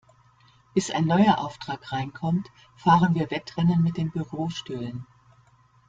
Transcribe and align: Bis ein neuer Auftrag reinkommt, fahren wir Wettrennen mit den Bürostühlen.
Bis 0.73 0.89
ein 0.89 1.05
neuer 1.05 1.37
Auftrag 1.37 1.91
reinkommt, 1.91 2.49
fahren 2.75 3.13
wir 3.13 3.29
Wettrennen 3.29 3.83
mit 3.83 3.97
den 3.97 4.09
Bürostühlen. 4.09 5.05